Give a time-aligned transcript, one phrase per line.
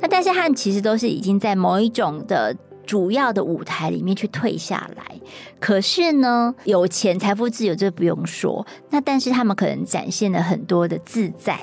[0.00, 2.56] 那但是他们其实都是已经在某一种的
[2.86, 5.04] 主要的舞台里面去退下来。
[5.58, 8.66] 可是呢，有钱、财富自由这不用说。
[8.88, 11.60] 那但是他们可能展现了很多的自在。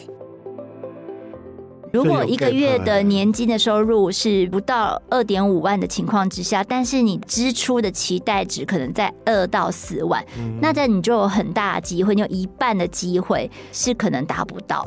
[1.93, 10.23] 如果一个月的年金的收入是不到二点五万的情况之下，但是你支出的期待值可能在二到四万，
[10.61, 14.85] 那在你就有很大的机会，你有一半的机会是可能达不到。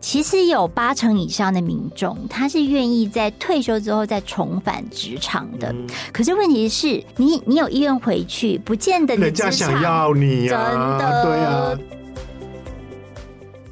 [0.00, 5.74] 其实有八成以上的民众，他是愿意在退休之后再重返职场的。
[6.10, 11.78] 可是问题是你，你有意愿回去，不见得人家想要你啊，真的对啊。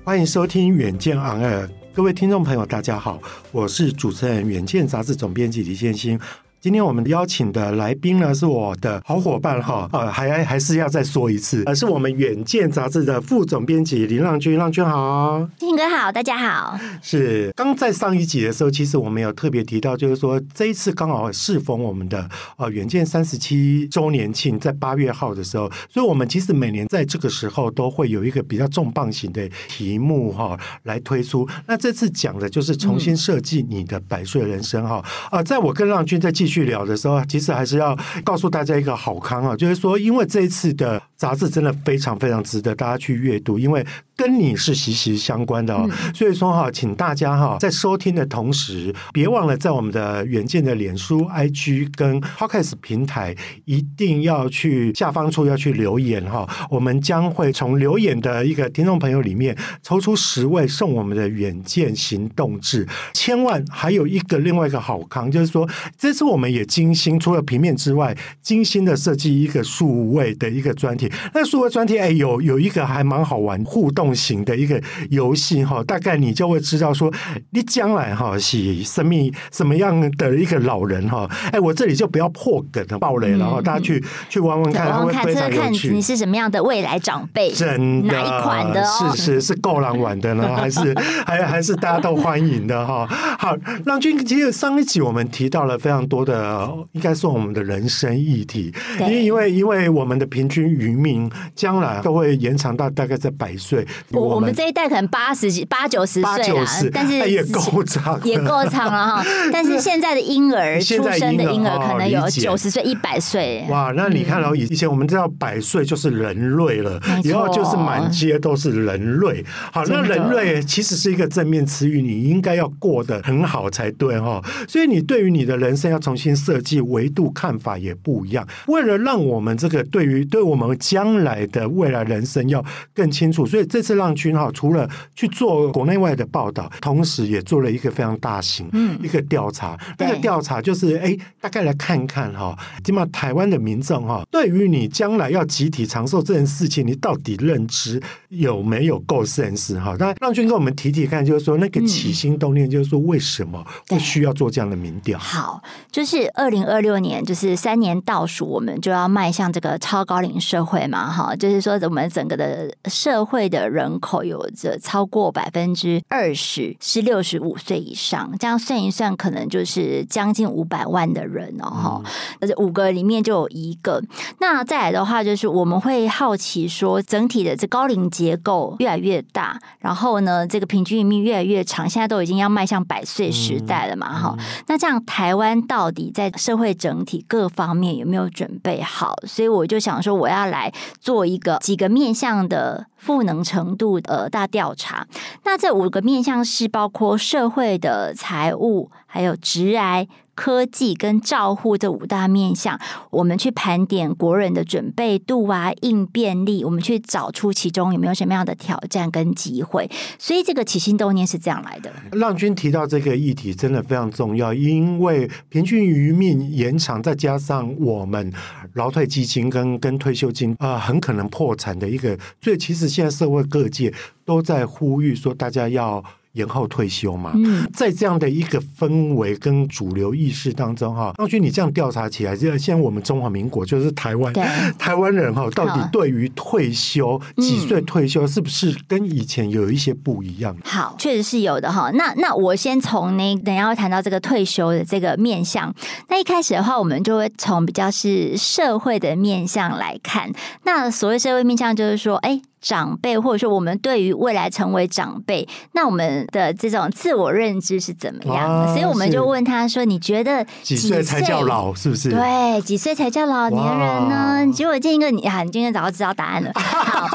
[0.05, 3.19] 欢迎收听《远见 on air》，各位听众朋友，大家好，
[3.51, 6.19] 我是主持人《远见》杂志总编辑李建兴。
[6.61, 16.77] 今天我们邀请的来宾呢，是我的好伙伴哈，呃，还还是要再说一次，呃，是我们远见杂志的副总编辑林浪君，浪君好，兴哥好，大家好。
[17.01, 31.49] 是刚在上一集的时候，其实我们有特别提到，就是说这一次刚好适逢我们的呃远见三十七周年庆，在八月号的时候，所以我们其实每年在这个时候都会有一个比较重磅型的题目哈来推出。
[31.69, 35.01] 那这次讲的就是重新设计你的百岁人生哈
[35.31, 43.87] 啊，在我跟浪君在继续聊的时候，其实还是要告诉大家一个好康啊，就是说，因为这一次的杂志真的非常非常值得大家去阅读，因为
[44.19, 45.89] 跟你是息息相关的哦。
[46.13, 56.49] 所以说哈，请大家哈在收听的同时，别忘了在我们的远见的脸书、IG 跟 Podcast 平台，一定要去下方处要去留言哈。
[56.69, 62.85] 我们将会从留言的一个听众朋友里面抽出十位送我们的远见行动志。
[63.15, 71.09] 千万还有一个另外一个好康，就是说这次我们也精心除了平面之外，精心的设计一个数位的一个专题。
[71.33, 74.81] 那数位专题哎，有有一个还蛮好玩互动型的一个
[75.11, 77.13] 游戏哈，大概你就会知道说，
[77.51, 79.15] 你将来哈是什么
[79.53, 81.29] 什么样的一个老人哈。
[81.53, 85.91] 哎，我这里就不要破梗了，爆雷了哈，大家去去玩玩看，会非常有趣。
[85.91, 87.51] 你是什么样的未来长辈？
[87.53, 88.85] 真的哪一款的？
[88.85, 90.95] 是是是够狼玩的呢， 还是
[91.27, 93.07] 还还是大家都欢迎的哈？
[93.39, 93.57] 好，
[93.87, 96.69] 浪君，其实上一集我们提到了非常多的。
[96.93, 103.87] 应该说我们的人生议题，因因为因为我们的平均余命将来都会延长到大概在百岁。
[104.11, 109.25] 我我们这一代可能八十几、八九十岁了，但是也够长，也够长了哈。
[109.53, 113.65] 但是现在的婴儿出生的婴儿可能有九十岁、一百岁。
[113.69, 119.45] 哇，那你看到以以前我们知道百岁就是人类了，以后就是满街都是人类。
[119.73, 124.43] 好，那人类其实是一个正面词语，你应该要过得很好才对哈。
[124.67, 126.79] 所以你对于你的人生要重新设计。
[126.89, 128.47] 维度看法也不一样。
[128.67, 139.77] 为了让我们这个对于对我们将来的未来人生要更清楚，所以这次浪君哈，除了去做国内外的报道，同时也做了一个非常大型嗯一个调查。
[139.89, 149.97] 嗯、那个调查就是哎，大概来看看哈，起码台湾的民众哈，对于你将来要集体长寿这件事情，你到底认知有没有够 sense 哈？
[149.99, 155.19] 那浪君跟我们提提看，就是说那个起心动念，就是说为什么会需要做这样的民调？
[155.19, 155.61] 好，
[155.91, 156.69] 就是二零。
[156.69, 172.03] 二六年就是三年倒数，我们就要迈向这个超高龄社会嘛，哈，就是说我们整个的社会的人口有着超过百分之二十是六十五岁以上，这样算一算，可能就是将近五百万的人哦，哈，
[172.41, 174.03] 而且五个里面就有一个。
[174.41, 184.37] 那再来的话，就是我们会好奇说，整体的这高龄结构越来越大，然后呢，这个平均余命越来越长，现在都已经要迈向百岁时代了嘛，哈。
[184.67, 189.15] 那这样台湾到底在社会整体各方面有没有准备好？
[189.25, 195.07] 所以我就想说，我要来做一个几个面向的赋能程度的大调查。
[195.45, 200.07] 那这五个面向是包括社会的、财务，还有职癌。
[200.39, 202.79] 科技跟照护这五大面向，
[203.11, 209.91] 我们去盘点国人的准备度啊、应变力，我们去找出其中有没有什么样的挑战跟机会。
[210.17, 211.93] 所以这个起心动念是这样来的。
[212.13, 218.33] 浪君提到这个议题真的非常重要，因为平均余命延长，再加上我们
[218.75, 223.93] 劳退基金跟跟退休金啊、很可能破产的一个，所以其实现在社会各界
[224.25, 226.05] 都在呼吁说，大家要。
[226.33, 234.33] 延后退休嘛，嗯，在这样的一个氛围跟主流意识当中哈，浪君你这样调查起来，就像我们中华民国就是台湾，
[234.79, 240.57] 台湾人哈，到底对于退休几岁退休，是不是跟以前有一些不一样？
[240.65, 241.91] 好，确实是有的哈。
[241.93, 245.75] 那那我先从那等一下会谈到这个退休的这个面向。
[246.09, 250.31] 那一开始的话，我们就会从比较是社会的面向来看。
[250.65, 252.41] 那所谓社会面向，就是说，哎。
[252.61, 261.73] 长辈，或者说我们对于未来成为长辈，那我们的这种自我认知是怎么样所以我们就问他说：“你觉得几岁才叫老？
[261.75, 262.11] 是不是？
[262.11, 266.51] 对，几岁才叫老年人呢？”结果见一个你啊，你今天早就知道答案了。
[266.59, 267.07] 好，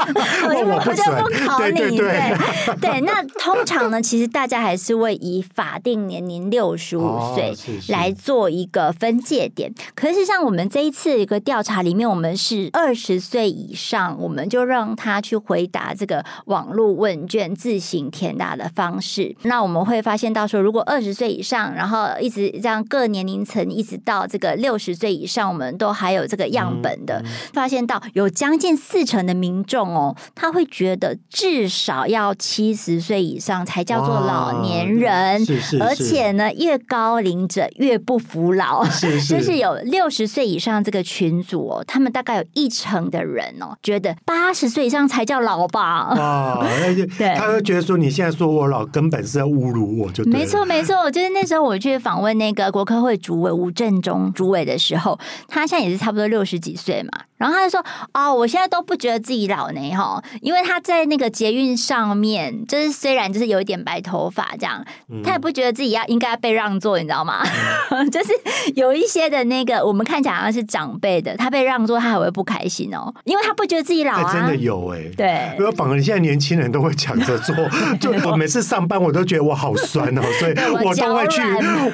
[0.48, 1.74] 我就我就不考你。
[1.74, 2.36] 对对，对，
[2.80, 7.54] 对，对，那通常呢，其实大家还是会以法定年龄六十五岁
[7.90, 9.74] 来做一个分界点。
[9.94, 15.33] 可是像我们这一次一个调查里面，我们是二十岁以上，我们就让他去。
[15.34, 45.23] 去回答这个网络问卷自行填答的方式，那我们会发现到说，如果二十岁以上，然后一直这样各年龄层，一直到这个六十岁以上，我们都还有这个样本的，发现到有将近四成的民众哦，他会觉得至少要七十岁以上才叫做老年人，是是是，而且呢，越高龄者越不服老，是是，就是有六十岁以上这个群组哦，他们大概有一成的人哦，觉得八十岁以上才。
[45.26, 51.10] 叫老吧，啊，那就 对，他会觉得说你现在说我老，根本是在侮辱我，就没错没错。
[51.12, 64.84] 就是那时候我去访问那个国科会主委吴振中主委的时候，他现在也是差不多六十几岁嘛，然后他就说哦，我现在都不觉得自己老呢哈，因为他在那个捷运上面，就是虽然就是有一点白头发这样，
[65.24, 67.44] 他也不觉得自己要应该被让座，你知道吗？
[67.90, 68.34] 嗯、 就是
[68.76, 75.13] 有一些的那个我们看起来好像是长辈的，他被让座，他还会不开心哦，因为他不觉得自己老啊，欸、真的有哎、欸。
[75.16, 77.56] 对，因为反而现在年轻人都会抢着做，
[78.00, 80.54] 就我每次上班我都觉得我好酸哦，所以
[80.86, 81.42] 我都会去，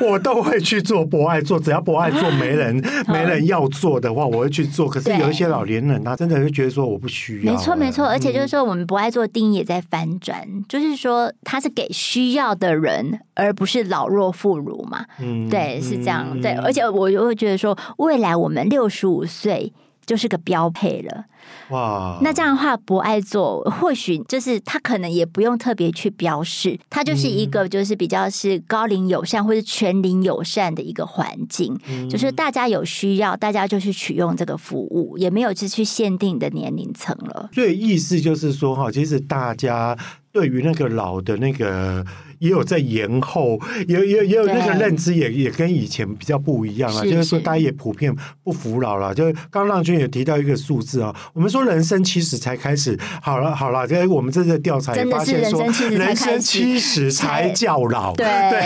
[0.05, 2.75] 我都会去做博爱做，只要博爱做没人
[3.07, 4.87] 没人要做的话，我会去做。
[4.87, 7.53] 可是有一些老年人他真的会觉得说我不需要。
[7.53, 15.05] 没错没错，而且就是说我们博爱做定义也在翻转，就是说他是给需要的人，而不是老弱妇孺嘛。
[15.19, 16.39] 嗯，对，是这样。
[16.41, 19.71] 对，而且我就会觉得说，未来我们六十五岁
[20.09, 21.25] 就是个标配了。
[21.69, 37.49] 哇，那这样的话，不爱做或许就是他可能也不用特别去标示，它就是一个就是比较是高龄友善或者全龄友善的一个环境，嗯、就是大家有需要，大家就去取用这个服务，也没有是去限定的年龄层了。
[37.53, 39.95] 所以意思就是说哈，其实大家
[40.31, 42.03] 对于那个老的那个。
[42.39, 49.13] 也有在延后，也也也有那个认知也也跟以前比较不一样了，就是说大家也普遍不服老了。
[49.13, 58.59] 就是刚浪君也提到一个数字啊，我们说人生七十才开始，好了好了，因为我们这次调查也发现说，人生七十才叫老，对，对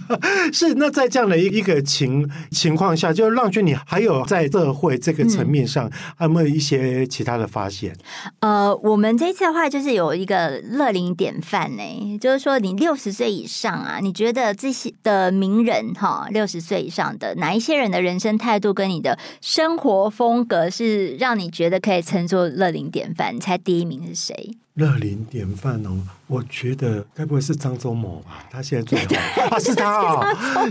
[0.50, 7.94] 是那在这样的一一个情情况下，就是浪君你还有在社会这个层面上，还有没有一些其他的发现？
[8.40, 12.96] 呃，我们这次的话就是有一个乐龄典范呢，就是说你六。
[13.02, 23.34] 十岁以上啊，你觉得这些的名人哈，六十岁以上的哪一些人的人生态度跟你的生活风格是让你觉得可以称作乐龄典范？
[23.34, 24.50] 你猜第一名是谁？
[24.74, 25.90] 乐龄典范哦，
[26.26, 28.46] 我觉得该不会是张忠谋吧？
[28.50, 30.26] 他现在最好 啊，是他啊，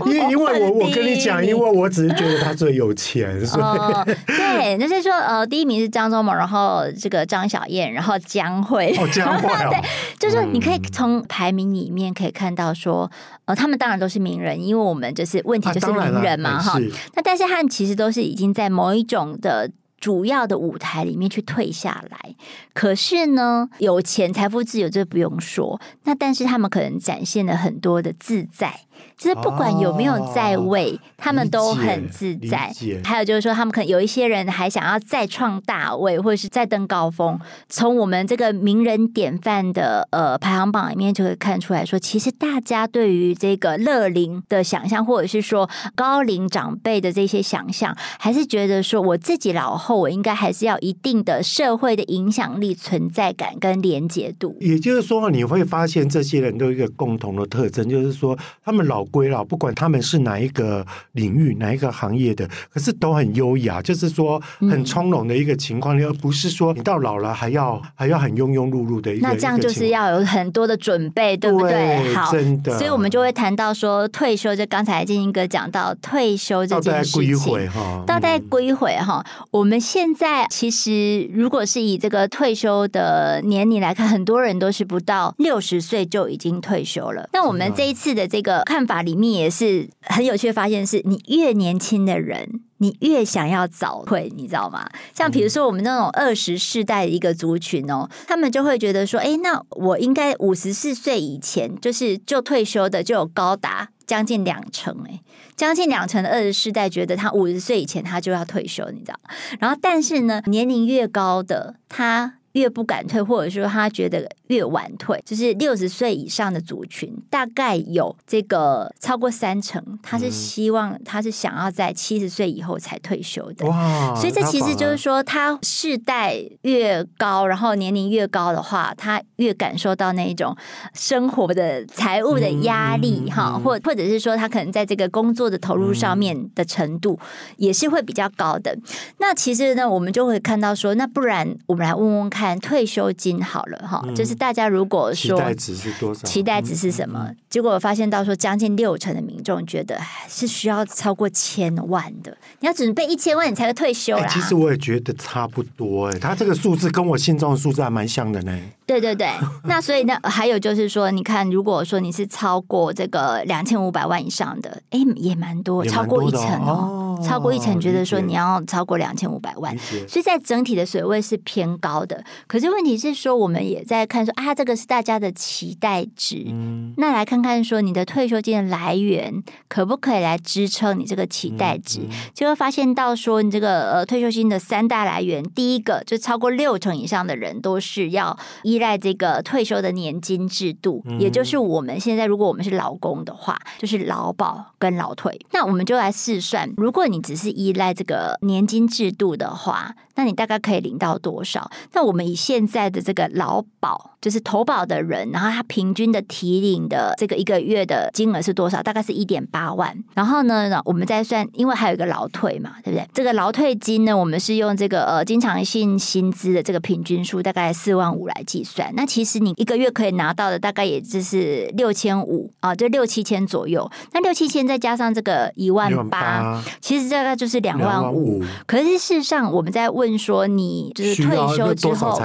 [0.06, 9.80] 因为因为我我跟你讲，因为我只是觉得他最有钱， 所以、呃、对，就是说呃，第一名是张忠谋，然后这个张小燕，然后江蕙哦，江蕙哦， 对，
[10.18, 13.08] 就是你可以从排名里面可以看到说，
[13.44, 16.76] 呃，他们当然都是名人，因为我们就是问题就是名人嘛哈，
[17.14, 19.70] 那但是他们其实都是已经在某一种的。
[20.02, 22.34] 主要的舞台里面去退下来，
[22.74, 28.80] 可是呢，有钱、财富自由这不用说，那但是他们可能展现了很多的自在。
[29.16, 32.72] 就是不管有没有在位，哦、他们都很自在。
[33.04, 37.38] 还有就是说，他们可能有一些人还想要再创大位，或者是再登高峰。
[37.68, 54.56] 从我们这个名人典范的呃排行榜里面就会看出来说，其实大家对于这个乐龄的想象，或者是说高龄长辈的这些想象，还是觉得说我自己老后，我应该还是要一定的社会的影响力、存在感跟连结度。
[54.60, 59.02] 也就是说，你会发现这些人都有一个共同的特征，就是说他们老。
[59.12, 69.28] 归老，不管他们是哪一个领域、哪一个行业的，可是都很优雅，就是说很从容的一个情况，嗯、而不是说你到老了还要 还要很庸庸碌碌的一个。
[69.28, 71.70] 那这样就是要有很多的准备，对不对？
[71.72, 72.78] 对好，真的。
[72.78, 77.68] 所以我们就会谈到说退休，就刚才金英哥讲到退休这件事情，
[78.06, 79.24] 倒带归回哈。
[79.50, 87.28] 我们现在其实如果是以这个退休的年龄来看，很多人都是不到六十岁就已经退休了。
[87.32, 89.02] 那我们这一次的这个看法。
[89.02, 94.88] 里面也是很有趣的发现，是你越年轻的人，你越想要早退，你知道吗？
[95.12, 105.20] 像比如说我们那种二十世代的一个族群哦，他们就会觉得说，哎，那我应该五十四岁以前就是就退休的，就有高达将近两成，哎，
[105.56, 109.18] 将近两成的二十世代觉得他五十岁以前他就要退休，你知道？
[109.58, 112.34] 然后但是呢，年龄越高的他。
[112.52, 123.66] 越不敢退，或者说他觉得越晚退，就是六十岁以上的族群，大概有这个超过三成，他是希望他是想要在七十岁以后才退休的。
[123.66, 124.14] 哇！
[124.14, 130.54] 所以这其实就是说，他世代越高，然后年龄越高的话，他越感受到那一种
[130.92, 137.18] 生活的财务的压力哈，或或者是说他可能在这个工作的投入上面的程度
[137.56, 138.76] 也是会比较高的。
[139.18, 142.41] 那其实呢，我们就会看到说，那不然我们来问问看。
[142.42, 146.22] 看退休金好了哈，嗯、就是大家如果说期待值是多少？
[146.24, 147.26] 期待值是什么？
[147.28, 149.96] 嗯、结果我发现到说，将近六成的民众觉得
[150.28, 152.36] 是需要超过千万的。
[152.58, 154.26] 你要准备一千万，你才会退休啦。
[154.26, 158.58] 其实我也觉得差不多哎，他这个数字跟我心中的数字还蛮像的呢。
[158.92, 159.30] 对对对，
[159.64, 172.22] 那所以呢，还有就是说，你看，如果说你是超过这个两千五百万以上的，哎，也蛮多，超过一层哦，哦超过一层，觉得说你要超过两千五百万，所以在整体的水位是偏高的。
[172.46, 176.44] 可是问题是说，我们也在看说啊，这个是大家的期待值。
[176.48, 182.00] 嗯，那来看看说，你的退休金的来源可不可以来支撑你这个期待值？
[182.00, 195.40] 嗯嗯、就会发现到说，你这个呃退休金的三大来源，第一个就超过六成以上的人都是要依赖这个退休的年金制度，嗯、也就是我们现在如果我们是劳工的话，就是劳保跟劳退。
[195.52, 201.70] 那我们就来试算，如果你只是依赖这个年金制度的话，那你大概可以领到多少？
[201.92, 208.82] 那我们以现在的这个劳保，就是投保的人，然后他平均的提领的这个一个月的金额是多少？
[208.82, 209.94] 大概是一点八万。
[210.14, 213.06] 然后呢，我们再算，因为还有一个劳退嘛，对不对？
[213.12, 218.90] 这个劳退金呢，我们是用这个呃经常性薪资的这个平均数，大概四万五来计算。
[218.94, 223.90] 那其实你一个月可以拿到的大概也就是六千五啊，就六七千左右。
[224.12, 228.40] 那六七千再加上这个一万八，其实大概就是两万五。
[228.66, 230.12] 可是事实上，我们在问。
[230.22, 232.20] 说你就是退休之后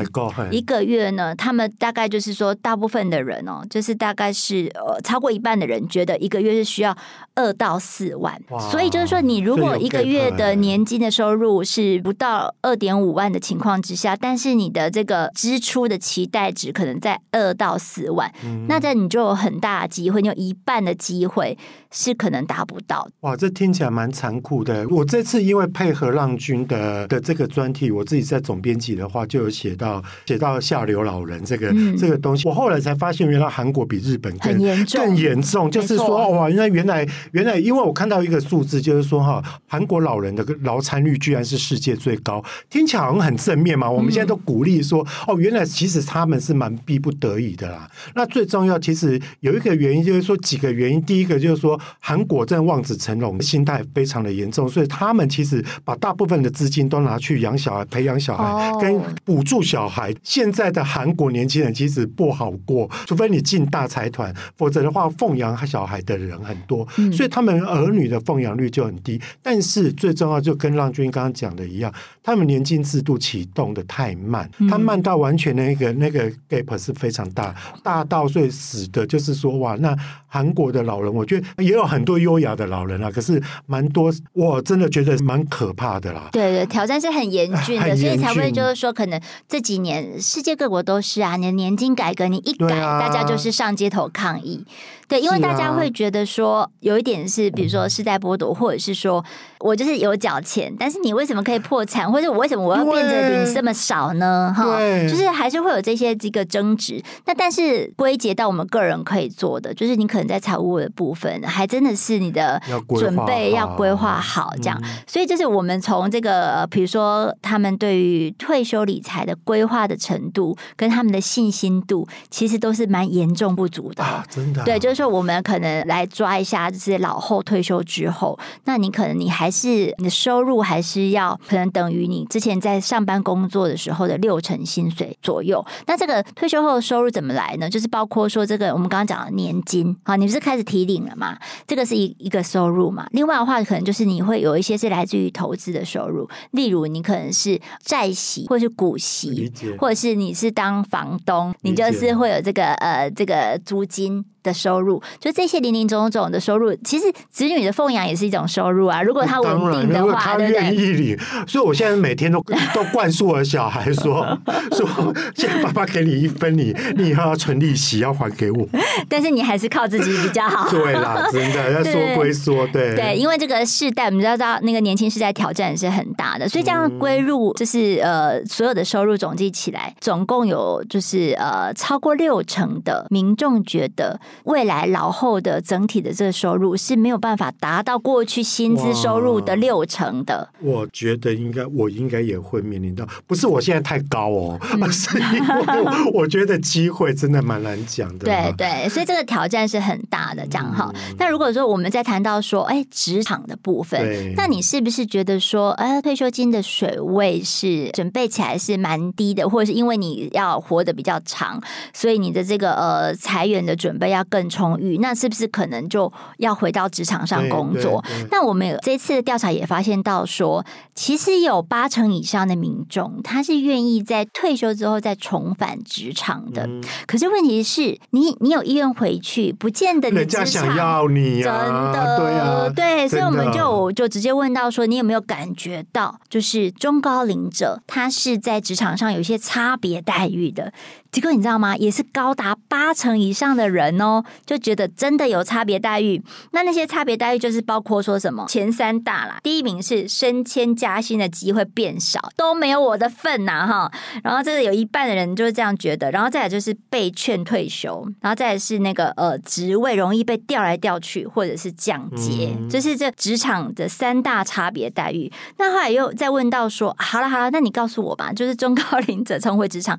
[0.52, 1.34] 一个月呢？
[1.36, 6.96] 他们大概就是说，大部分的人哦，就是大概是呃超过一半的人觉得一个月是需要
[7.36, 8.40] 二到四万。
[8.72, 21.58] 所以就是说，你如果一个月的年金的收入是不到二点五万的情况之下，但是你的这个支出的期待值可能在二到四万，嗯、那这你就有很大的机会，你有一半的机会
[21.92, 23.08] 是可能达不到。
[23.22, 24.88] 哇，这听起来蛮残酷的。
[24.90, 27.92] 我这次因为配合浪君的的这个专题。
[27.92, 32.48] 我自己在总编辑的话，就有写到写到下流老人这个、嗯、这个东西。
[32.48, 35.70] 我后来才发现，原来韩国比日本更严重，更严重。
[35.70, 43.90] 就是说，哇，原来原来原来，因为我看到一个数字，就是说哈，韩国老人的劳参率居然是世界最高，听起来好像很正面嘛。
[43.90, 47.90] 我们现在都鼓励说，嗯、哦，原来其实他们是蛮逼不得已的啦。
[48.16, 51.02] 那最重要，其实有一个原因，就是说几个原因。
[51.04, 57.58] 第一个就是说，韩国正望子成龙心态非常的严重，所以他们其实把大部分的资金都拿去养。
[57.58, 69.22] 小孩培养小孩跟补助小孩，现在的韩国年轻人其实不好过，除非你进大财团，否则的话奉养小孩的人很多，所以他们儿女的奉养率就很低。
[69.42, 79.96] 但是最重要，就跟浪君刚刚讲的一样，他们年金制度启动的太慢，他慢到完全那个那个 gap 是非常大，大到所以使得就是说哇，那
[80.28, 86.30] 韩国的老人，我觉得也有很多优雅的老人啊，可是蛮多，我真的觉得蛮可怕的啦。
[86.32, 87.78] 对对，挑战是很严峻。
[87.80, 94.64] 的，所以才会就是说，可能这几年世界各国都是啊，你的年金改革你一改，啊、大家就是上街头抗议。
[95.10, 99.24] 对，因为大家会觉得说，有一点是，比如说是在剥夺，或者是说
[99.62, 104.54] 我就是有缴钱，但是你为什么可以破产，或者我为什么我要变得领这么少呢？
[104.54, 107.02] 哈，就是还是会有这些这个争执。
[107.26, 112.62] 那但是归结到我们个人可以做的，就是你可能在财务的部分，还真的是你的
[113.00, 114.78] 准备要规划好这样。
[115.08, 124.04] 所以就是我们从这个，比如说他们对于退休理财的规划的程度，跟他们的信心度，其实都是蛮严重不足的。
[124.04, 124.98] 啊真的，对，就是。
[124.98, 135.64] 说我们可能来抓一下，就是老后退休之后，那你可能你还是你的收入还是要可能等于你之前在上班工作的时候的六成薪水左右。
[135.86, 137.70] 那这个退休后的收入怎么来呢？
[137.70, 141.38] 就是包括说这个我们刚刚讲的年金，好，你不是开始提领了吗？
[141.68, 143.06] 这个是一一个收入嘛。
[143.12, 154.24] 另外的话，可能就是你会有一些是来自于投资的收入，例如你可能是债息，或者是股息，或者是你是当房东，你就是会有这个呃这个租金。
[154.48, 159.02] 的收入，就这些零零总总的收入，其实子女的奉养也是一种收入啊。
[159.04, 162.42] 如果他稳定的话，他愿意领，所以我现在每天都
[162.74, 164.26] 都灌输我的小孩说
[164.72, 164.88] 说，
[165.36, 168.68] 现在爸爸给你一分，你你以后要存利息要还给我。
[169.10, 170.70] 但是你还是靠自己比较好。
[170.72, 190.50] 对啦，真的要说归说，对对，因为这个世代，我们知道那个年轻世代挑战是很大的，所以这样归入就是呃所有的收入总计起来，总共有就是呃超过六成的民众觉得未来老后的整体的这个收入是没有办法达到过去薪资收入的六成的。
[190.60, 198.26] 我觉得应该我应该也会面临到，不是我现在太高哦， 而、嗯、是因为我，我觉得机会真的蛮难讲的。
[198.26, 200.92] 对对，所以这个挑战是很大的，这样哈。
[201.18, 211.62] 那、嗯、如果说我们在谈到说，哎，职场的部分，那你是不是觉得说，哎，退休金的水位是准备起来是蛮低的，或者是因为你要活得比较长，
[211.94, 214.98] 所以你的这个呃裁员的准备要更充裕？
[215.00, 218.04] 那是不是可能就要回到职场上工作？
[218.32, 220.66] 那我们有这次的调查也发现到说，
[220.96, 226.66] 其实有八成以上的民众他是愿意在退休之后再重返职场的。
[226.68, 240.72] 嗯、可是问题是你你有意愿回去，不见得你人家想要你、啊、真的对啊，对，所以我们就就直接问到说，你有没有感觉到，就是中高龄者他是在职场上有一些差别待遇的？
[241.12, 241.76] 结果你知道吗？
[241.78, 246.22] 也是高达八成以上的人哦，就觉得真的有差别待遇。
[246.52, 253.92] 那那些差别待遇就是包括说什么前三大啦，第一名是升迁加薪的机会变少，都没有我的份呐哈。
[254.24, 256.12] 然后这个有一半的人就是这样觉得。
[256.12, 265.32] 然后再来就是被劝退休，然后再来是那个呃职位容易被调来调去或者是降阶，就是这职场的三大差别待遇。
[265.58, 269.98] 那后来又再问到说，好了好了，那你告诉我吧，就是中高龄者重回职场。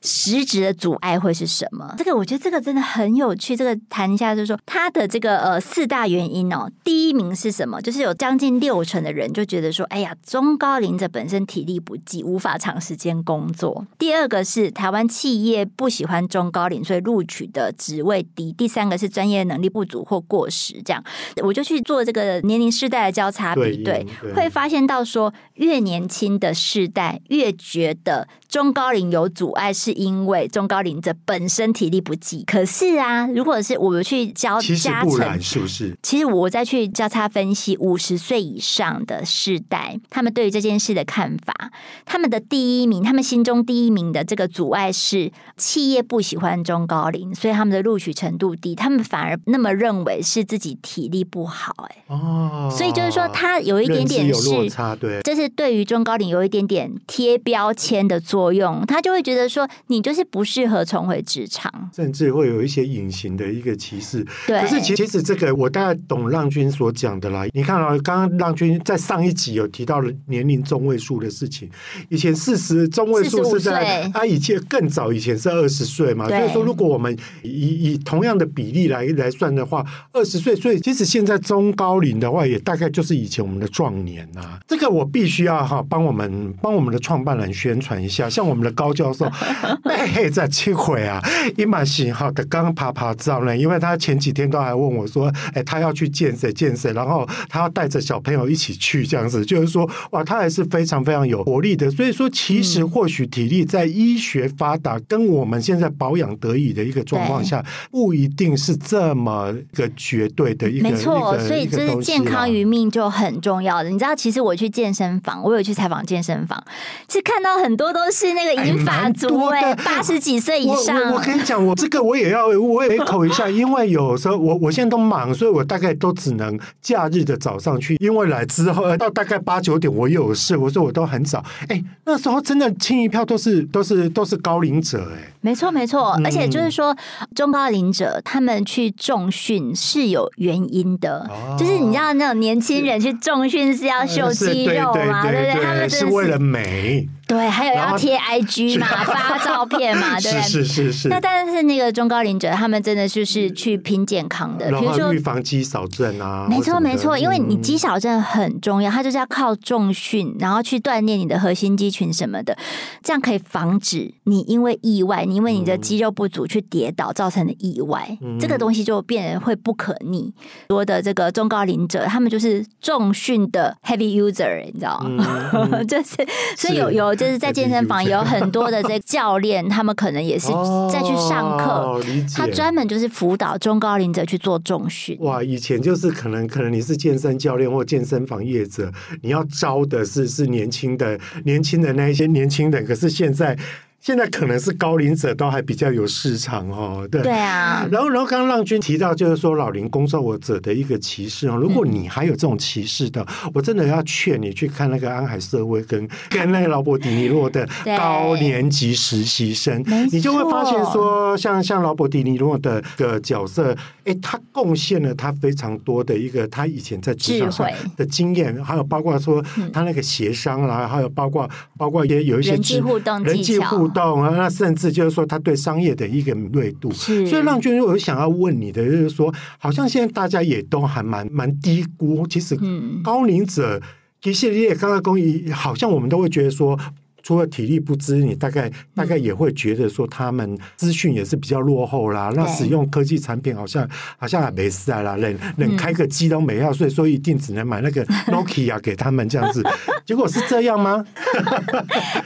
[0.00, 1.94] 实质的阻碍会是什么？
[1.98, 3.56] 这个我觉得这个真的很有趣。
[3.56, 6.70] 这个谈一下，就是说它的这个呃四大原因哦。
[6.84, 7.80] 第一名是什么？
[7.80, 13.86] 就是有将近六成的人就觉得说，哎呀，中高龄者本身体力不济，无法长时间工作。
[13.98, 18.52] 第二个是台湾企业不喜欢中高龄，所以录取的职位低。
[18.52, 20.80] 第三个是专业能力不足或过时。
[20.84, 21.02] 这样，
[21.42, 29.98] 我就去做这个年龄世代的交叉比对，对，会发现到说，越年轻的世代越觉得中高龄有阻碍是。
[29.98, 35.98] 因为中高龄者本身体力不济，可是啊，如果是我们去交其实不然，是不是？
[36.04, 41.72] 其实我再去交叉分析五十岁以上的世代，他们对于这件事的看法，
[42.04, 59.68] 他们的第一名，他们心中第一名的这个阻碍是企业不喜欢中高龄，所以他们的录取程度低，他们反而那么认为是自己体力不好，哎，哦，所以就是说他有一点点是有落差，对，这是对于中高龄有一点点贴标签的作用，他就会觉得说。
[59.88, 64.24] 你就是不适合重回职场，甚至会有一些隐形的一个歧视。
[64.46, 67.46] 对，可是其实这个我大概懂浪君所讲的啦。
[67.52, 71.68] 你看啊，刚刚浪君在上一集有提到了年龄中位数的事情。
[72.10, 76.28] 以前四十中位数是在啊，以前更早以前是二十岁嘛。
[76.28, 84.60] 所以说，如果我们以以同样的比例来来算的话，二十岁，所以其实现在中高龄的话，也大概就是以前我们的壮年啊。
[84.68, 89.26] 这个我必须要哈帮我们帮我们的创办人宣传一下，像我们的高教授。
[89.84, 91.22] 哎，在七回啊，
[91.56, 101.90] 一满型号的刚爬爬照呢，因为他前几天都还问我说，哎，他要去见谁见谁，然后他要带着小朋友一起去，这样子，就是说，哇，他还是非常非常有活力的。
[101.90, 110.88] 所以说，其实或许体力在医学发达跟我们现在保养得宜的一个状况下，不一定是这么一个绝对的一个。
[110.88, 113.90] 没错，所以就是健康于命就很重要的。
[113.90, 116.62] 你知道，其实我去健身房，我有去采访健身房，
[117.08, 119.74] 是看到很多都是那个银发族哎。
[119.84, 131.44] 八十几岁以上，我我跟你讲，我这个我也要我也口一下，因为有时候我我现在都忙，所以我大概都只能假日的早上去，因为来之后到大概八九点我有事，我说我都很早。
[131.68, 136.96] 哎，那时候真的清一票都是都是都是高龄者，哎，没错没错，而且就是说
[137.34, 141.28] 中高龄者他们去重训是有原因的，
[141.58, 145.64] 就是你知道那种年轻人去重训是要秀肌肉嘛，对不对？
[145.64, 147.08] 他们是为了美。
[147.28, 150.42] 对，还有要贴 IG 嘛， 发照片嘛，对不对？
[150.42, 151.08] 是是是是。
[151.08, 156.46] 那但是那个中高龄者，他们真的就是去拼健康的，比如说预防肌少症啊。
[156.48, 162.56] 没错没错，因为你肌少症很重要，它就是要靠重训，然后去锻炼你的核心肌群什么的，
[163.02, 170.32] 这样可以防止你因为意外，你因为你的肌肉不足去跌倒造成的意外，嗯、这个东西就变得会不可逆。
[170.68, 175.50] 多的这个中高龄者，他们就是重训的 heavy user，你知道吗？
[175.52, 176.16] 嗯、 就是
[176.56, 177.17] 所以有有。
[177.18, 180.46] 就是在健身房有很多的这个教练，他们可能也是
[180.90, 182.02] 在去上课，哦、
[182.34, 185.18] 他专门就是辅导中高龄者去做重训。
[185.20, 188.90] 哇，以前就是可能可能你是健身教练或健身房业者，
[189.22, 193.58] 你要招的是是年轻的年轻的那一些年轻人，可是现在。
[194.00, 197.86] 现在可能是高龄者都还比较有市场哦，对对啊。
[197.90, 201.56] 然后，然后刚刚浪君提到，就是说老龄工作者的一个歧视哦。
[201.56, 223.87] 如果你还有这种歧视的，嗯、我真的要劝你去看那个安海瑟薇跟 跟那个劳勃迪尼洛的高年级实习生，你就会发现说，像像劳勃迪尼洛的个角色，哎，他贡献了他非常多的一个他以前在职场上的经验，还有包括说他那个协商啦，还有包括包括也有一些人际互动技巧。
[223.92, 226.90] 动啊，那甚至就是说，他对商业的一个敏锐度。
[226.92, 232.56] 所以，浪君，我想要问你的就是说，好像现在大家也都还蛮蛮低估，其实
[233.02, 233.80] 高龄者，
[234.20, 236.78] 其实你也刚刚公益，好像我们都会觉得说。
[237.22, 242.32] 除了体力不支，你大概大概也会觉得说他们资讯也是比较落后啦。
[242.34, 249.62] 那使用科技产品好像好像还没事啦，连连开个机都没要，所以说一定只能买那个 Nokia 给他们这样子。
[250.06, 251.04] 结果是这样吗？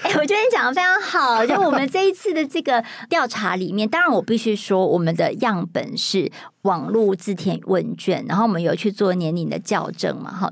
[0.02, 1.44] 哎，我觉得你讲的非常好。
[1.44, 6.30] 就我们这一次的这个调查里面，当然我必须说，我们的样本是
[6.62, 10.50] 网络自填问卷，然后我们有去做年龄的校正嘛，哈。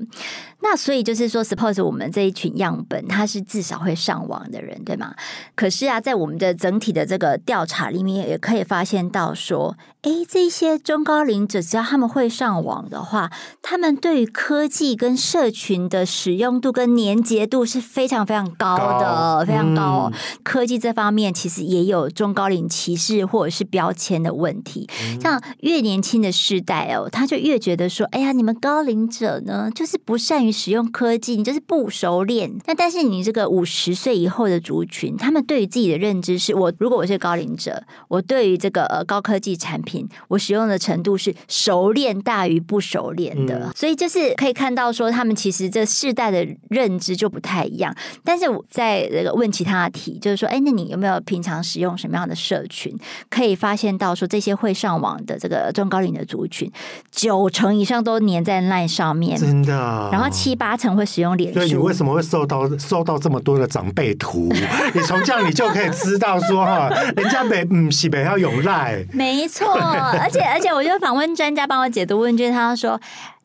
[0.63, 5.15] 那所以就是说，suppose 我们这一群样本，他是至少会上网的人，对吗？
[5.55, 20.11] 可是啊，在我们的整体的这个调查里面，也可以发现到说，哎，这些中高龄者，只要他们会上网的话，他们对于科技跟社群的使用度跟连结度是非常非常高的，高非常高哦。
[20.13, 20.19] 嗯。
[20.43, 24.87] 科技这方面其实也有中高龄歧视或者是标签的问题。
[25.19, 30.51] 像越年轻的世代哦，他就越觉得说，哎呀，你们高龄者呢，就是不善于。
[30.61, 32.53] 使用科技，你就是不熟练。
[32.67, 39.90] 那但是你这个五十岁以后的族群，他们对于自己的认知是：我如果我是高龄者，我对于这个呃高科技产品，
[40.27, 43.67] 我使用的程度是熟练大于不熟练的。
[43.67, 43.71] 嗯。
[43.75, 47.95] 所以就是可以看到说，他们其实这世代的认知就不太一样。
[48.23, 52.93] 但是我在那个问其他的题，就是说，哎，那你有没有平常使用什么样的社群？
[53.29, 56.71] 可以发现到说，这些会上网的这个中高龄的族群，
[57.11, 60.09] 九成以上都粘在 LINE 上面，真的。
[60.11, 60.29] 然后。
[60.31, 64.49] 七八成会使用脸书，所以你为什么会收到收到这么多的长辈图？
[64.93, 69.77] 你从这样你就可以知道说哈，人家北嗯西北要有赖，没错。
[69.83, 72.99] 而且而且，我就访问专家帮我解读问卷，他说。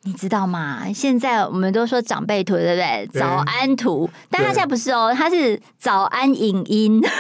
[0.07, 0.85] 你知道吗？
[0.95, 3.21] 现在我们都说长辈图，对不对？
[3.21, 7.03] 早安图，但他现在不是哦，他是早安影音。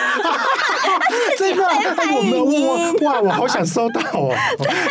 [1.37, 1.62] 真的，
[2.14, 4.33] 我们我哇，我好想收到哦！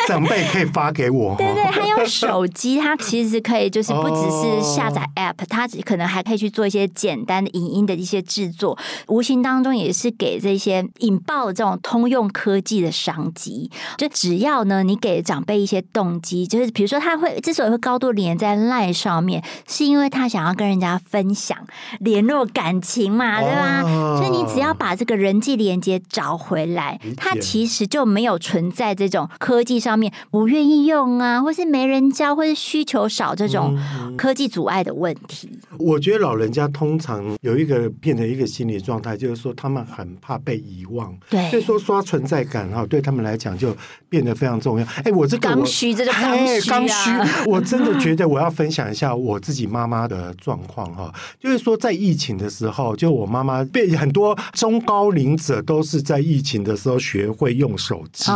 [0.08, 1.36] 长辈可以发给我。
[1.38, 8.77] 对对，他用手机，他其实可以，就是不只是下载 App，他可能还可以去做一些简单的影音的一些制作，
[9.08, 13.71] 无形当中也是给这些引爆这种通用科技的商机。
[13.97, 17.77] 就只要呢，你给长辈一些动机，就是比如说他会之所以会。
[17.86, 21.56] 高度连在 LINE 上面，是因为他想要跟人家分享、
[22.00, 23.84] 联络感情嘛，对吧？
[23.84, 33.78] 哦、所以你只要把这个人际连接找回来，他其实就没有存在这种科技上面不愿意用啊，或是没人教，或是需求少这种
[34.17, 35.48] 科技阻碍的问题。
[35.69, 43.78] 嗯、我觉得老人家通常有一个变成一个心理状态，就是说他们很怕被遗忘，对，所以说刷存在感哈，对他们来讲就
[44.10, 44.86] 变得非常重要。
[45.04, 47.62] 哎，我这个刚需，这就刚需啊，我。
[47.75, 58.31] 真的觉得我要分享一下我自己妈妈的状况哈，就是说在疫情的时候，就我妈妈被很多中高龄者都是在疫情的时候学会用手机，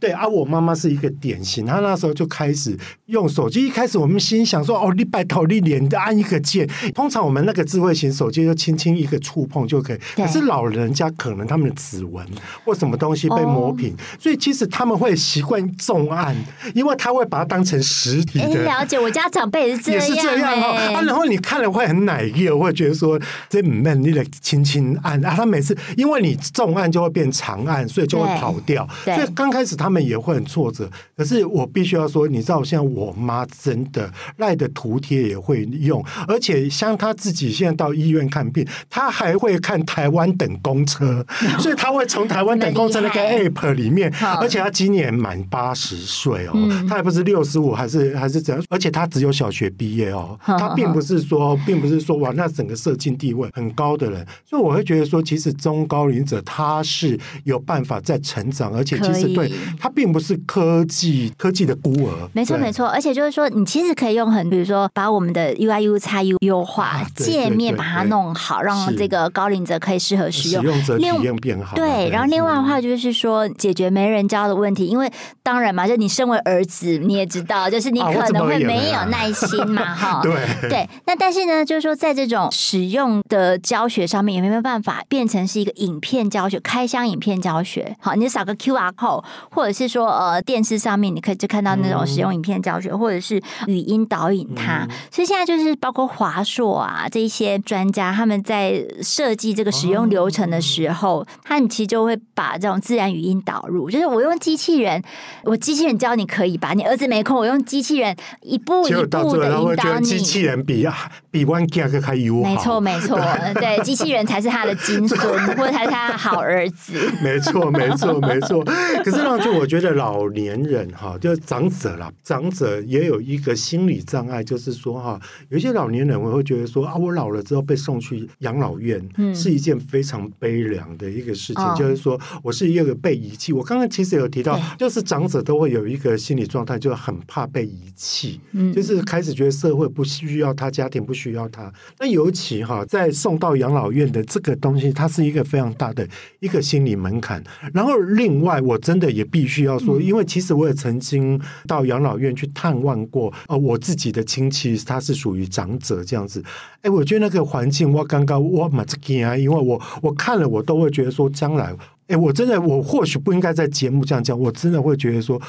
[0.00, 3.66] 对啊，我妈妈是一个典型，她那时候就开始用手机。
[3.66, 12.26] 一开始我们心想说，哦，你拜托你连按一个键，通常我们那个智慧型手机就轻轻一个触碰就可以，可是老人家可能他们的指纹
[12.64, 16.34] 或什么东西被磨平，所以其实他们会习惯重按，
[16.74, 18.77] 因为他会把它当成实体的。
[18.78, 20.94] 了解，我家长辈也是这样，也是这样哈、欸。
[20.94, 25.34] 啊，然后你看了会很奶油，会觉得说这唔闷，你得轻轻按啊。
[25.36, 28.88] 他每次因为你重按就会变长按，所以就会跑掉。
[29.04, 30.88] 所以刚开始他们也会很挫折。
[31.16, 41.24] 可是我必须要说，你知道，现在我妈真的赖的图贴也会用，而且像她自己现在到医院看病，她还会看台湾等公车，
[41.58, 44.12] 所以她会从台湾等公车那个 app 里面。
[44.40, 46.52] 而且她今年满八十岁哦，
[46.88, 48.57] 她还不是六十五，还是还是怎样？
[48.68, 71.76] 而且他只有小学毕业哦， 他并不是说，并不是说哇，那整个社经地位很高的人，所以我会觉得说，其实中高龄者他是有办法在成长，而且其实对他并不是科技科技的孤儿，没错没错，而且就是说，你其实可以用很，比如说把我们的 UI U 差 U 优化界面把它弄好，让这个高龄者可以适合使用，使用者体验变好。
[71.76, 75.10] 对，然后另外的话就是说，解决没人教的问题，因为
[75.42, 80.20] 当然嘛，就你身为儿子，你也知道，就是你可能会没有耐心嘛， 哈。
[80.22, 80.34] 对
[80.68, 87.96] 对，那但是呢，就是说在这种使用的教学上面，也没有办法变成是一个影片教学，开箱影片教学。
[88.00, 94.86] 好，你扫个 QR code，或者是说呃电视上面你可以就看到那种使用影片教学，或者是语音导引它。
[95.10, 105.02] 所以现在就是包括华硕啊这一些专家，他们在设计这个使用流程的时候，他们其实就会把这种自然语音导入，就是我用机器人，
[105.44, 106.72] 我机器人教你可以吧？
[106.74, 110.06] 你儿子没空，我用机器人一步一步的引导你。
[110.06, 112.50] 机器人比啊比 One Gag 还优好。
[112.50, 113.16] 没错没错，
[113.54, 115.20] 对，机器人才是他的金孙，
[115.56, 116.94] 或者才是他的好儿子。
[117.22, 118.64] 没错没错没错。
[119.04, 131.62] 可是呢，就我觉得老年人哈，就是长者啦，长者也有一个心理障碍，就是说哈，有些老年人我会觉得说啊，我老了之后被送去养老院，嗯，是一件非常悲凉的一个事情。
[131.62, 133.52] 嗯、就是说我是一个被遗弃。
[133.52, 141.72] 我刚刚其实有提到，就是长者都会有一个心理状态，就很怕被遗弃，嗯，就是开始觉得社会不需要他，家庭不需要他。
[141.98, 146.06] 那尤其哈，在送到养老院的这个东西，它是一个非常大的
[146.40, 147.42] 一个心理门槛。
[147.72, 156.42] 然后另外，我真的也必须要说，因为其实我也曾经到养老院去探望过，呃，我自己的亲戚他是属于长者这样子。
[156.82, 161.74] 哎，我觉得那个环境我刚刚我蛮惊啊，因为我我看了我都会觉得说，将来，
[162.08, 165.40] 哎，我真的我或许不应该在节目这样讲，我真的会觉得说。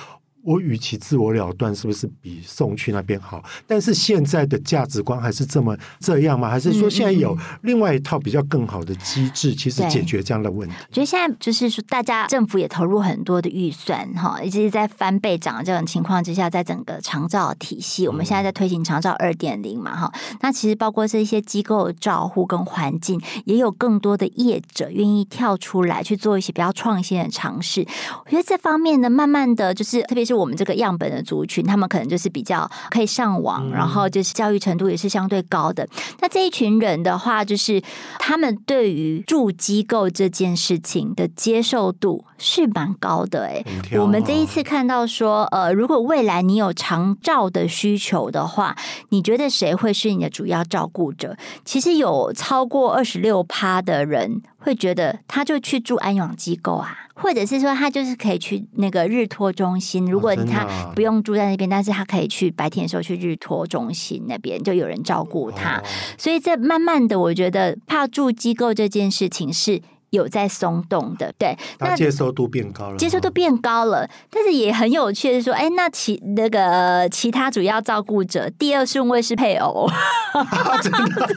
[0.44, 3.44] 我与其自我了断，是不是比送去那边好？
[3.68, 6.50] 但是现在的价值观还是这么这样吗？
[6.50, 10.76] 还是说现在有另外一套比较更好的机制，其实解决这样的问题？
[10.88, 20.10] 我觉得现在就是说，大家政府也投入很多的预算，哈，以及在翻倍涨的这种情况之下，在整个长照体系，我们现在在推行长照二点零嘛，哈。
[20.40, 27.86] 那其实包括这些机构照护跟环境，也有更多的业者愿意跳出来去做一些比较创新的尝试。
[28.26, 30.29] 我觉得这方面呢，慢慢的就是特别。
[30.30, 35.88] 是我们这个样本的族群，他们可能就是比较可以上网，然后就是教育程度也是相对高的。
[36.22, 37.82] 那这一群人的话，就是
[38.20, 43.46] 他们对于住机构这件事情的接受度是蛮高的。
[43.46, 43.64] 哎，
[44.00, 48.76] 我们这一次看到说，呃，如果未来你有长照的需求的话，
[49.10, 51.36] 你觉得谁会是你的主要照顾者？
[51.66, 56.96] 其实有超过二十六趴的人会觉得，他就去住安养机构啊。
[57.22, 60.06] 或者是说，他就是可以去那个日托中心。
[60.06, 65.82] 如果他不用住在那边，但是他可以去白天的时候去日托中心那边，就有人照顾他。
[66.18, 69.82] 所以，这慢慢的，我觉得怕住机构这件事情是。
[70.12, 79.86] 有在松动的，对，那接受度变高了，接受度变高了，但是也很有趣的是说，哎，那其那个其他主要照顾者第二顺位是配偶，
[80.34, 81.28] 啊、 真的，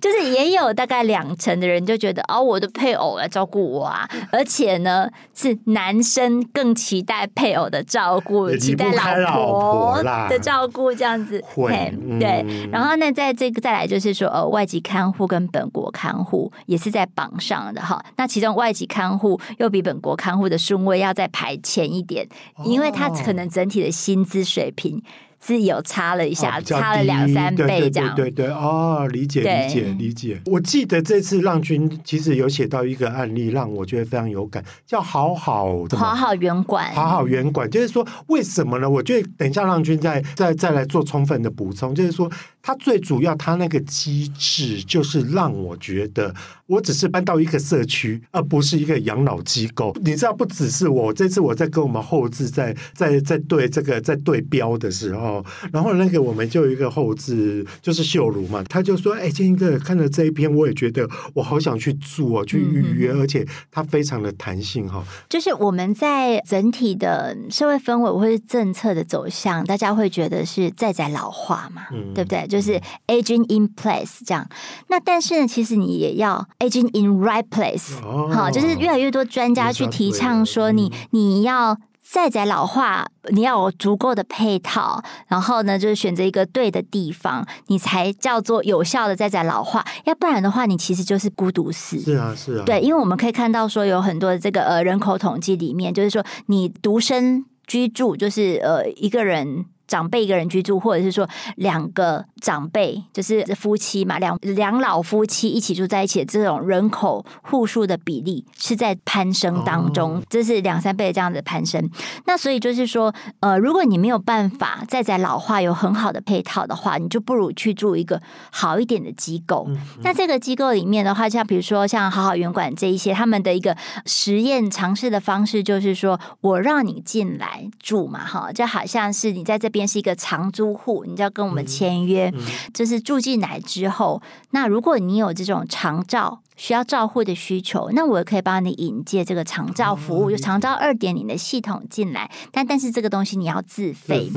[0.00, 17.61] 就是也有大概两成的人就觉得，哦，我的配偶来照顾我啊， 而且呢是男生更期待配偶的照顾，期待老婆的照顾这样子，会、嗯，对，然后呢，在这个再来就是说，呃，外籍看护跟本国看护也是在榜上。
[17.70, 22.26] 的哈，那其中外籍看护又比本国看护的顺位要再排前一点，
[22.64, 25.02] 因为他可能整体的薪资水平。
[25.44, 28.14] 是有差了一下，哦、差了两三倍这样。
[28.14, 30.40] 对对，对对对，哦，理解理解理解。
[30.46, 38.88] 我记得这次浪君其实有写到一个案例，让我觉得非常有感，叫好好好好圆管，好好圆管，就是说为什么呢？
[38.88, 42.30] 我觉得等一下浪君再再再来做充分的补充，就是说
[42.62, 46.32] 它最主要，它那个机制就是让我觉得，
[46.66, 49.92] 我只是搬到一个社区，而不是一个养老机构。
[50.04, 55.44] 你知道，不只是我，这次我在跟我们后置在在在对这个在对标的时候。
[55.72, 72.46] 然后那个我们就有一个后置，就是秀如嘛，他就说：“哎，建哥看了这一篇，我也觉得我好想去住哦，去预约，嗯、而且它非常的弹性哈。”就是我们在整体的社会氛围或是政策的走向，大家会觉得是在在老化嘛，嗯、对不对？
[72.52, 74.46] 就是 aging in place 这样。
[74.88, 81.78] 那但是呢，其实你也要 aging in right place，好、哦，就是越来越多专家去提倡说你，你你要。
[82.04, 89.82] 在宅老化，你要有足够的配套，然后呢，就是选择一个对的地方，你才叫做有效的在宅老化。
[90.04, 91.98] 要不然的话，你其实就是孤独死。
[91.98, 92.64] 是啊，是啊。
[92.66, 99.64] 对，因为我们可以看到说，有很多的这个呃人口统计里面，就是说你独身居住，就是呃一个人。
[99.92, 111.90] 长辈一个人居住，或者是说两个长辈，就是夫妻嘛，两两老夫妻一起住在一起的这种人口户数的比例是在攀升当中，哦、这是两三倍的这样的攀升。
[112.24, 119.66] 那所以就是说，呃，如果你没有办法再在老化有很好的配套的话，你就不如去住一个好一点的机构。
[119.68, 123.76] 嗯嗯、那这个机构里面的话，像比如说像好好园馆这一些，他们的一个
[124.06, 132.32] 实验尝试的方式，就是说我让你进来住嘛，哈，就好像是你在这边是一个长租户，你就要跟我们签约。
[132.72, 136.40] 就是住进来之后，那如果你有这种长照。
[136.56, 142.30] 需要照护的需求，那我也可以帮你引介这个长照服务，就长照二点零的系统进来。
[142.50, 144.30] 但但是这个东西你要自费，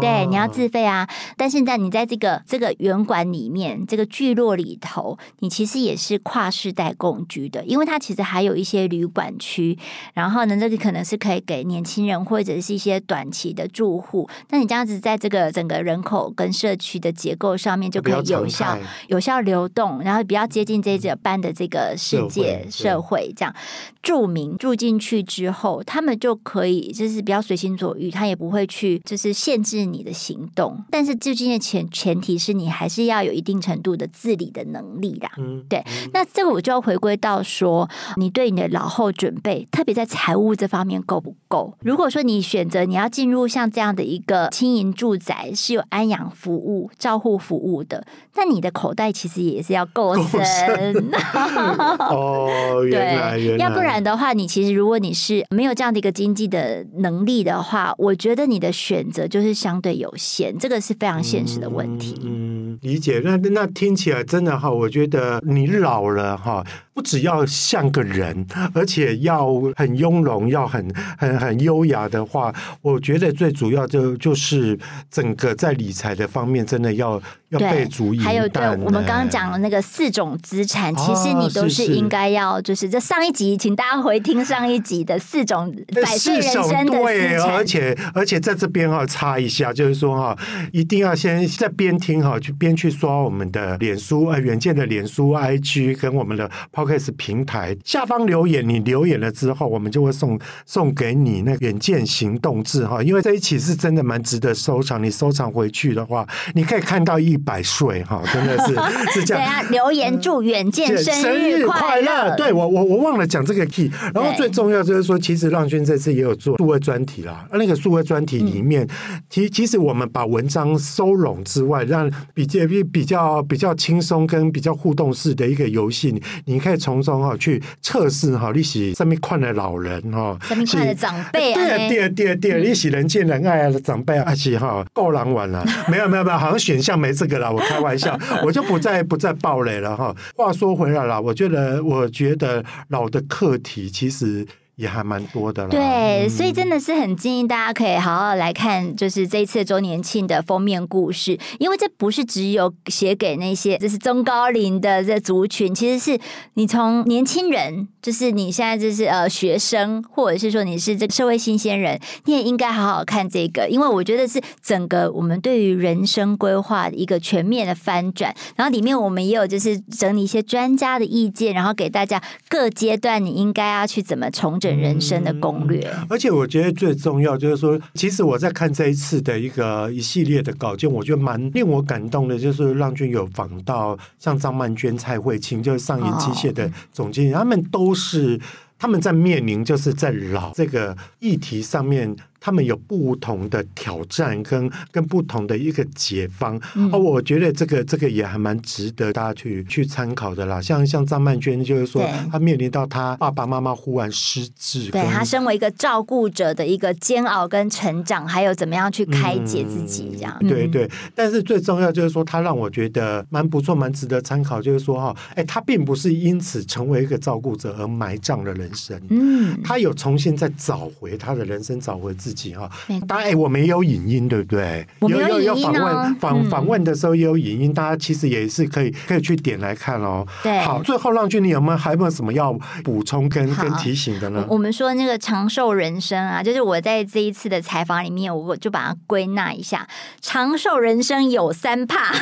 [0.00, 1.08] 对，你要自费啊。
[1.36, 9.78] 但是在你在这个这个圆馆里面，这个聚落里头，你其实也是跨世代共居的，因为它其实还有一些旅馆区。
[10.12, 14.28] 然后呢，这个可能是可以给年轻人或者是一些短期的住户。
[14.50, 21.53] 那你这样子在这个整个人口跟社区的结构上面，就可以有效有效流动，然后比较接近这这班的。
[21.54, 23.54] 这个世界社会这样
[24.02, 30.82] 住民住进去之后，他们就可以就是比较随心所欲，他也不会去就是限制你的行动。
[30.90, 35.30] 但是住进的前前提是你还是要有一定程度的自理的能力啦。
[35.38, 35.82] 嗯，对。
[36.12, 41.74] 那这个我就要回归到说，你对你的老后准备，特别在财务这方面够不够？
[41.80, 51.10] 如果说你选择你要进入像这样的一个轻盈住宅，是有安养服务、照护服务的，那你的口袋其实也是要够深。
[52.10, 62.20] 哦，原来，原来，要不然的话，你其实如果你是没有这样的一个经济的能力的话，我觉得你的选择就是相对有限，这个是非常现实的问题。
[62.22, 63.20] 嗯，嗯，理解。
[63.24, 74.78] 那那听起来真的哈，我觉得你老了哈，不只要像个人，而且要很雍容，要很很很优雅的话，我觉得最主要就就是
[75.10, 78.18] 整个在理财的方面，真的要要备足以。
[78.20, 81.44] 还有对我们刚刚讲的那个四种资产，其实你。
[81.54, 90.36] 都是应该要，就是这上一集，请大家回听上一集的四种百岁人生的对，而且而且在这边哈插一下，就是说哈，
[90.72, 96.50] 一定要先在边听哈，去边去刷我们的脸书呃远见的脸书 IG 跟我们的
[96.84, 108.74] Podcast 平台下方留言，你留言了之后，我们就会送送给你那远见行动志哈，因为这一期是真的蛮值得收藏，你收藏回去的话，你可以看到一百岁哈，真的是
[109.20, 109.42] 是这样。
[109.42, 111.64] 对啊，留言祝远见生日。
[111.74, 112.36] 快乐！
[112.36, 113.90] 对我，我我忘了讲这个 key。
[114.12, 117.48] 然后最重要就是说，其实浪君这次也有做数位专题啦。
[117.52, 118.86] 那个数位专题里面，
[119.30, 122.60] 其、嗯、其实我们把文章收拢之外，让比较
[122.92, 135.64] 比较比较轻松跟比较互动式的一个游戏，你可以从中哈去测试哈，你是上面看的老人哈，上面看的长辈啊，对啊对啊对对，你是人见人爱的长辈，而且哈够狼玩 了。
[135.88, 140.14] 没有没有没有，好像选项没这个了，我开玩笑， 我就不再不再爆雷了哈。
[140.36, 141.20] 话说回来了。
[141.20, 144.46] 我觉得，我觉得老的课题其实。
[144.76, 156.18] 也还蛮多的了，对，所以真的是很建议大家可以好好来看，就是这一次周年庆的封面故事，因为这不是只有写给那些就是中高龄的这族群，其实是
[156.54, 174.58] 你从年轻人，就是你现在就是呃学生，或者是说你是这个社会新鲜人，你也应该好好看这个，因为我觉得是整个我们对于人生规划的一个全面的翻转，然后里面我们也有就是整理一些专家的意见，然后给大家各阶段你应该要去怎么重。
[174.70, 188.40] 人生的攻略，而且我觉得最重要就是说，其实我在看这一次的一个一系列的稿件，我觉得蛮令我感动的，就是让君有访到像张曼娟、蔡慧清，就是上银机械的总经理，他们都是
[188.78, 192.16] 他们在面临就是在老这个议题上面。
[192.44, 200.60] 他们有不同的挑战跟跟不同的一个解方，嗯、哦，我觉得这个这个也还蛮值得大家去去参考的啦。
[200.60, 210.36] 像像张曼娟就是说，她面临到她爸爸妈妈忽然失智，对她身为一个照顾者的一个煎熬跟成长，还有怎么样去开解自己这样。
[210.42, 214.60] 嗯、对对，但是最重要就是说，她让我觉得蛮不错，蛮值得参考。
[214.60, 222.33] 就是说哈，哎，她并不是因此成为一个照顾者而埋葬了人生，嗯，她有重新再找回她的人生，找回自己。
[222.54, 222.70] 哈，
[223.06, 224.86] 当然，哎，我没有影音，对不对？
[225.00, 226.14] 我们有影音哦。
[226.20, 230.26] 访访问的时候也有影音，大家其实也是可以可以去点来看哦。
[230.42, 234.44] 对，好，最后浪君，你有没有还有没有什么要补充跟跟提醒的呢？
[234.48, 239.86] 我们说那个长寿人生啊，就是我在这一次的采访里面，我就把它归纳一下：
[240.20, 242.12] 长寿人生有三怕，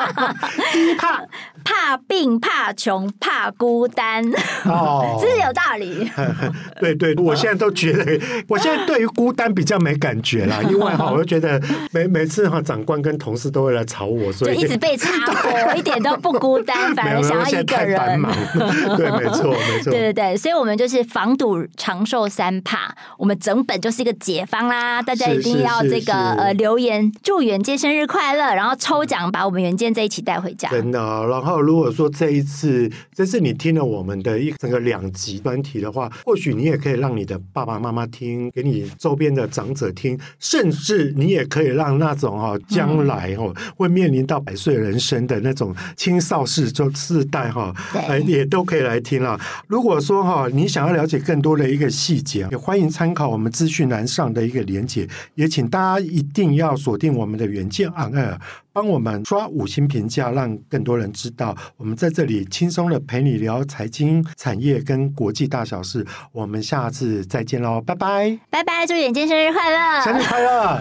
[0.72, 1.22] 第一怕
[1.64, 4.24] 怕病、怕穷、怕孤单。
[4.64, 6.10] 哦， 这是有道理。
[6.80, 9.45] 对对，我现在都觉得，我现在对于孤单。
[9.46, 11.60] 单比较没感觉啦， 因为哈，我就觉得
[11.92, 15.08] 每每次哈，长官跟同事都会来吵我，所以就一直被插
[15.42, 18.20] 播，一点都不孤单，反而 想要一个人。
[18.96, 19.90] 对，没错，没错。
[19.92, 25.00] 对对对，所以我们就是防堵长寿三怕，我们整本就是一个解方啦。
[25.00, 30.68] 大家一定要这个呃留言祝远见生日快乐，然后抽奖把我们远见这一起带回家。
[30.70, 47.74] 真的，然后如果说这一次这次你听了我们的一整个两集专题的话，或许你也可以让你的爸爸妈妈听，给你周边的长者听，甚至你也可以让那种哈将来哦会面临到百岁人生的那种青少世就世代哈，
[48.08, 49.38] 呃也都可以来听了。
[49.68, 58.38] 如果说哈你想要了解更多的一个细节，也欢迎参考我们资讯栏上的一个连结，也请大家一定要锁定我们的远见 air。
[58.72, 66.06] 帮我们刷五星评价，让更多人知道我们在这里轻松的陪你聊财经、产业跟国际大小事。
[66.30, 70.78] 我们下次再见喽，拜拜，拜拜，祝远见生日快乐，生日快乐。